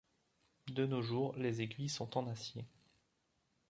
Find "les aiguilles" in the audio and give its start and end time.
1.37-1.87